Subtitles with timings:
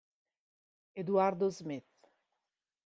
[1.03, 1.85] Eduardo Smith